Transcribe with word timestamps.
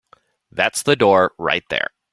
There's 0.51 0.81
the 0.81 0.95
door 0.95 1.31
right 1.37 1.63
there. 1.69 1.91